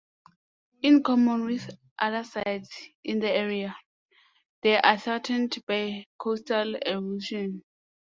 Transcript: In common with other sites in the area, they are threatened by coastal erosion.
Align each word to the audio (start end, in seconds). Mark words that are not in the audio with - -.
In 0.81 1.03
common 1.03 1.45
with 1.45 1.77
other 1.99 2.23
sites 2.23 2.87
in 3.03 3.19
the 3.19 3.29
area, 3.29 3.77
they 4.63 4.79
are 4.81 4.97
threatened 4.97 5.55
by 5.67 6.07
coastal 6.17 6.73
erosion. 6.77 7.61